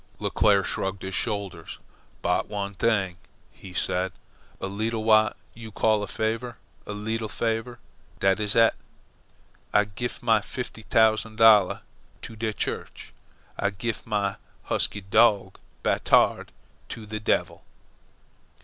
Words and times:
Leclere 0.17 0.63
shrugged 0.65 1.03
his 1.03 1.13
shoulders. 1.13 1.77
"Bot 2.23 2.49
one 2.49 2.73
t'ing," 2.73 3.17
he 3.51 3.71
said; 3.71 4.11
"a 4.59 4.65
leetle, 4.65 5.01
w'at 5.03 5.37
you 5.53 5.71
call, 5.71 6.07
favour 6.07 6.57
a 6.87 6.91
leetle 6.93 7.29
favour, 7.29 7.77
dat 8.19 8.39
is 8.39 8.55
eet. 8.55 8.73
I 9.71 9.83
gif 9.85 10.23
my 10.23 10.39
feefty 10.39 10.85
t'ousan' 10.89 11.35
dollair 11.35 11.81
to 12.23 12.35
de 12.35 12.51
church. 12.51 13.13
I 13.59 13.69
gif 13.69 14.03
my 14.07 14.37
husky 14.63 15.01
dog, 15.01 15.59
Batard, 15.83 16.47
to 16.89 17.05
de 17.05 17.19
devil. 17.19 17.63